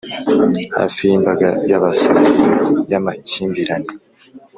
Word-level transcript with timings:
hafi 0.77 0.99
yimbaga 1.09 1.49
yabasazi 1.71 2.37
yamakimbirane, 2.91 3.91